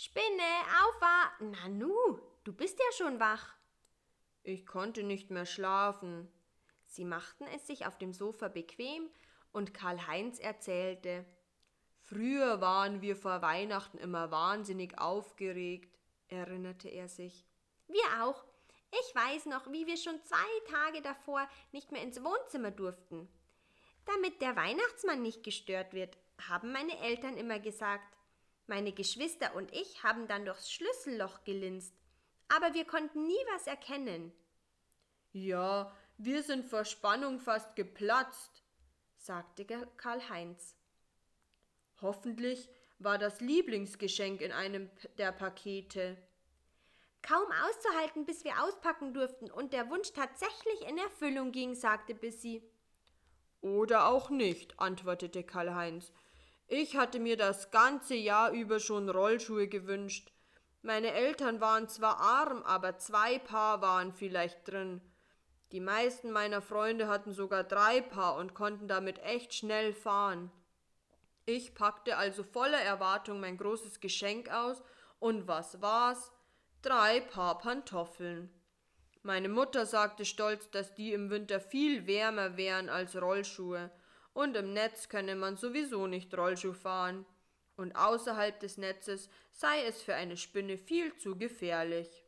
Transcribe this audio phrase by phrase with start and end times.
[0.00, 0.44] Spinne,
[0.80, 1.40] aufwach!
[1.40, 3.56] Nanu, du bist ja schon wach.
[4.44, 6.30] Ich konnte nicht mehr schlafen.
[6.86, 9.10] Sie machten es sich auf dem Sofa bequem
[9.50, 11.26] und Karl-Heinz erzählte.
[12.04, 17.44] Früher waren wir vor Weihnachten immer wahnsinnig aufgeregt, erinnerte er sich.
[17.88, 18.44] Wir auch.
[18.92, 23.28] Ich weiß noch, wie wir schon zwei Tage davor nicht mehr ins Wohnzimmer durften.
[24.06, 26.16] Damit der Weihnachtsmann nicht gestört wird,
[26.48, 28.14] haben meine Eltern immer gesagt.
[28.68, 31.94] Meine Geschwister und ich haben dann durchs Schlüsselloch gelinst,
[32.48, 34.30] aber wir konnten nie was erkennen.
[35.32, 38.62] Ja, wir sind vor Spannung fast geplatzt,
[39.16, 39.64] sagte
[39.96, 40.76] Karl-Heinz.
[42.02, 42.68] Hoffentlich
[42.98, 46.18] war das Lieblingsgeschenk in einem der Pakete.
[47.22, 52.62] Kaum auszuhalten, bis wir auspacken durften und der Wunsch tatsächlich in Erfüllung ging, sagte Bissy.
[53.62, 56.12] Oder auch nicht, antwortete Karl-Heinz.
[56.70, 60.30] Ich hatte mir das ganze Jahr über schon Rollschuhe gewünscht.
[60.82, 65.00] Meine Eltern waren zwar arm, aber zwei Paar waren vielleicht drin.
[65.72, 70.52] Die meisten meiner Freunde hatten sogar drei Paar und konnten damit echt schnell fahren.
[71.46, 74.82] Ich packte also voller Erwartung mein großes Geschenk aus,
[75.18, 76.32] und was war's?
[76.82, 78.50] Drei Paar Pantoffeln.
[79.22, 83.90] Meine Mutter sagte stolz, dass die im Winter viel wärmer wären als Rollschuhe,
[84.38, 87.26] und im Netz könne man sowieso nicht Rollschuh fahren,
[87.76, 92.22] und außerhalb des Netzes sei es für eine Spinne viel zu gefährlich.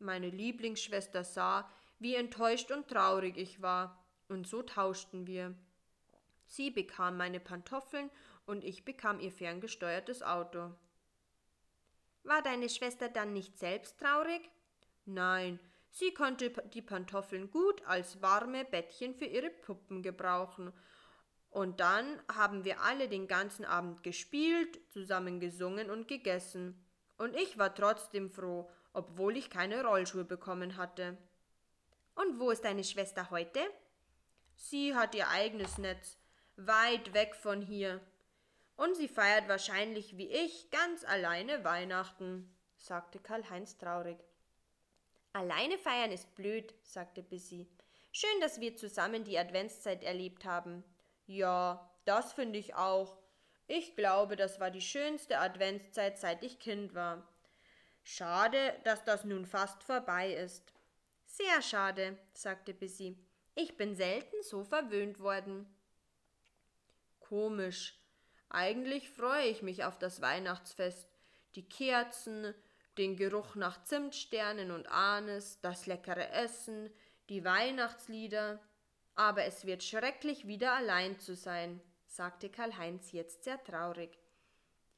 [0.00, 5.54] Meine Lieblingsschwester sah, wie enttäuscht und traurig ich war, und so tauschten wir.
[6.46, 8.10] Sie bekam meine Pantoffeln
[8.44, 10.72] und ich bekam ihr ferngesteuertes Auto.
[12.24, 14.50] War deine Schwester dann nicht selbst traurig?
[15.04, 20.72] Nein, sie konnte die Pantoffeln gut als warme Bettchen für ihre Puppen gebrauchen.
[21.50, 26.84] Und dann haben wir alle den ganzen Abend gespielt, zusammen gesungen und gegessen.
[27.18, 31.18] Und ich war trotzdem froh, obwohl ich keine Rollschuhe bekommen hatte.
[32.14, 33.60] Und wo ist deine Schwester heute?
[34.54, 36.18] Sie hat ihr eigenes Netz,
[36.56, 38.00] weit weg von hier.
[38.76, 44.18] Und sie feiert wahrscheinlich wie ich ganz alleine Weihnachten, sagte Karl-Heinz traurig.
[45.32, 47.68] Alleine feiern ist blöd, sagte Bissy.
[48.12, 50.82] Schön, dass wir zusammen die Adventszeit erlebt haben.
[51.26, 53.16] Ja, das finde ich auch.
[53.68, 57.28] Ich glaube, das war die schönste Adventszeit, seit ich Kind war.
[58.02, 60.72] Schade, dass das nun fast vorbei ist.
[61.26, 63.16] Sehr schade, sagte Bissy.
[63.54, 65.72] Ich bin selten so verwöhnt worden.
[67.20, 67.96] Komisch,
[68.48, 71.08] eigentlich freue ich mich auf das Weihnachtsfest.
[71.54, 72.52] Die Kerzen,
[72.98, 76.90] den Geruch nach Zimtsternen und Anis, das leckere Essen,
[77.28, 78.60] die Weihnachtslieder.
[79.14, 84.18] Aber es wird schrecklich, wieder allein zu sein, sagte Karl-Heinz jetzt sehr traurig.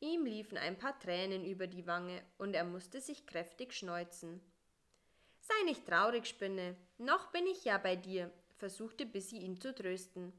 [0.00, 4.40] Ihm liefen ein paar Tränen über die Wange und er musste sich kräftig schneuzen.
[5.40, 10.32] Sei nicht traurig, Spinne, noch bin ich ja bei dir, versuchte Bissy ihn zu trösten.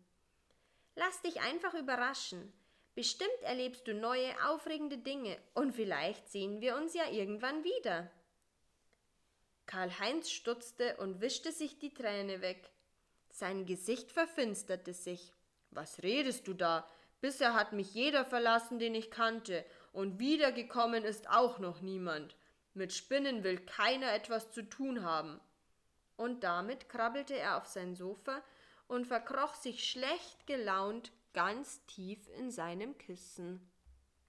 [0.96, 2.54] Lass dich einfach überraschen.
[2.96, 8.12] Bestimmt erlebst du neue, aufregende Dinge und vielleicht sehen wir uns ja irgendwann wieder.
[9.66, 12.72] Karl-Heinz stutzte und wischte sich die Träne weg.
[13.30, 15.34] Sein Gesicht verfinsterte sich.
[15.70, 16.90] Was redest du da?
[17.22, 19.64] Bisher hat mich jeder verlassen, den ich kannte,
[19.94, 22.36] und wiedergekommen ist auch noch niemand.
[22.74, 25.40] Mit Spinnen will keiner etwas zu tun haben.
[26.18, 28.42] Und damit krabbelte er auf sein Sofa
[28.88, 33.60] und verkroch sich schlecht gelaunt ganz tief in seinem Kissen.